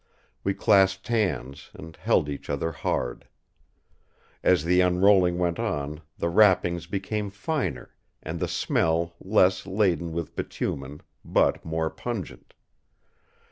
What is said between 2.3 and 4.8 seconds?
other hard. As